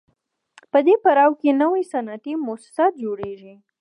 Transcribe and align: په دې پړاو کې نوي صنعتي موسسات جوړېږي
په 0.71 0.79
دې 0.85 0.95
پړاو 1.03 1.31
کې 1.41 1.49
نوي 1.63 1.83
صنعتي 1.91 2.33
موسسات 2.47 2.91
جوړېږي 3.03 3.53